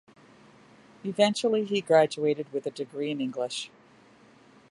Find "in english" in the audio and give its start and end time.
3.11-3.69